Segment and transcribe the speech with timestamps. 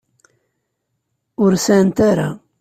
[1.43, 2.29] Ur sεant ara.